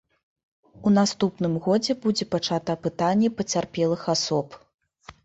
[0.89, 4.47] У наступным годзе будзе пачата апытанне пацярпелых асоб.